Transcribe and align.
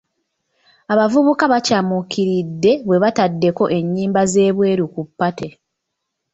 Abavubuka 0.93 1.43
baakyamuukiridde 1.51 2.71
bwe 2.85 3.01
baataddeeko 3.03 3.63
ennyimba 3.77 4.21
z'ebweru 4.31 4.85
ku 4.93 5.01
party. 5.19 5.49